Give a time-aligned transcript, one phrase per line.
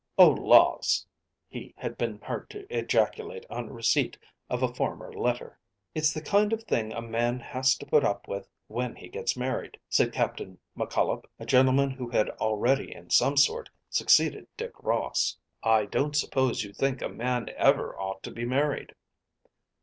[0.17, 1.05] "Oh, laws!"
[1.47, 4.17] he had been heard to ejaculate on receipt
[4.49, 5.59] of a former letter.
[5.93, 9.37] "It's the kind of thing a man has to put up with when he gets
[9.37, 15.37] married," said Captain McCollop, a gentleman who had already in some sort succeeded Dick Ross.
[15.61, 18.95] "I don't suppose you think a man ever ought to be married."